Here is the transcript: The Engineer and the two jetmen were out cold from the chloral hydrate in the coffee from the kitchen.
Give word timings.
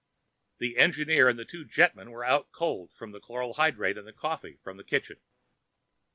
The 0.57 0.77
Engineer 0.79 1.29
and 1.29 1.37
the 1.37 1.45
two 1.45 1.63
jetmen 1.63 2.09
were 2.09 2.25
out 2.25 2.51
cold 2.51 2.91
from 2.91 3.11
the 3.11 3.19
chloral 3.19 3.53
hydrate 3.53 3.99
in 3.99 4.05
the 4.05 4.11
coffee 4.11 4.57
from 4.63 4.77
the 4.77 4.83
kitchen. 4.83 5.17